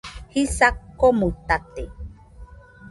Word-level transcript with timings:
Jisa 0.33 0.67
komuitate 0.99 1.83